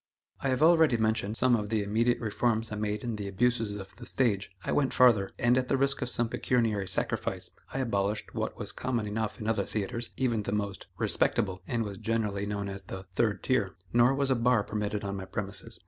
I 0.39 0.47
have 0.49 0.63
already 0.63 0.97
mentioned 0.97 1.37
some 1.37 1.55
of 1.55 1.69
the 1.69 1.83
immediate 1.83 2.19
reforms 2.19 2.71
I 2.71 2.75
made 2.75 3.03
in 3.03 3.17
the 3.17 3.27
abuses 3.27 3.75
of 3.75 3.95
the 3.97 4.07
stage. 4.07 4.49
I 4.65 4.71
went 4.71 4.93
farther, 4.93 5.29
and, 5.37 5.59
at 5.59 5.67
the 5.67 5.77
risk 5.77 6.01
of 6.01 6.09
some 6.09 6.27
pecuniary 6.27 6.87
sacrifice, 6.87 7.51
I 7.71 7.77
abolished 7.77 8.33
what 8.33 8.57
was 8.57 8.71
common 8.71 9.05
enough 9.05 9.39
in 9.39 9.47
other 9.47 9.61
theatres, 9.61 10.09
even 10.17 10.41
the 10.41 10.53
most 10.53 10.87
"respectable," 10.97 11.61
and 11.67 11.83
was 11.83 11.99
generally 11.99 12.47
known 12.47 12.67
as 12.67 12.85
the 12.85 13.03
"third 13.13 13.43
tier." 13.43 13.75
Nor 13.93 14.15
was 14.15 14.31
a 14.31 14.35
bar 14.35 14.63
permitted 14.63 15.03
on 15.03 15.17
my 15.17 15.25
premises. 15.25 15.79